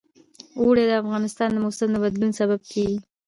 اوړي 0.61 0.83
د 0.87 0.91
افغانستان 1.03 1.49
د 1.51 1.57
موسم 1.65 1.87
د 1.91 1.95
بدلون 2.03 2.31
سبب 2.39 2.59
کېږي. 2.71 2.99